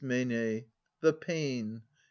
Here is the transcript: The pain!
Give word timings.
The 0.03 0.63
pain! 1.13 1.83